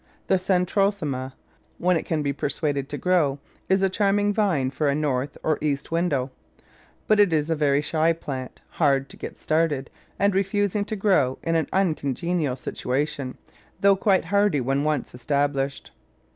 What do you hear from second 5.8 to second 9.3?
window, but it is a very shy plant, hard to